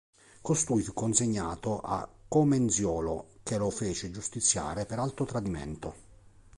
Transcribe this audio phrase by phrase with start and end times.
[0.41, 5.93] Costui fu consegnato a Comenziolo che lo fece giustiziare per alto tradimento.